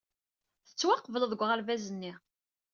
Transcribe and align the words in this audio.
Tettwaqebleḍ 0.67 1.23
deg 1.31 1.41
uɣerbaz-nni. 1.41 2.13